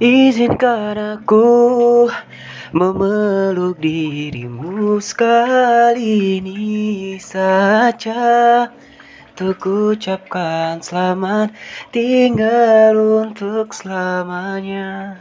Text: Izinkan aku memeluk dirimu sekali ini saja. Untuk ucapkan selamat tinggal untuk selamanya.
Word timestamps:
Izinkan 0.00 0.96
aku 0.96 2.08
memeluk 2.72 3.76
dirimu 3.76 4.96
sekali 4.96 6.40
ini 6.40 7.20
saja. 7.20 8.64
Untuk 9.36 9.60
ucapkan 9.92 10.80
selamat 10.80 11.52
tinggal 11.92 12.96
untuk 13.28 13.76
selamanya. 13.76 15.20